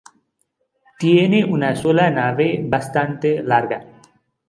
Tiene 0.97 1.45
una 1.45 1.75
sola 1.75 2.09
nave 2.09 2.59
bastante 2.65 3.43
larga. 3.43 3.85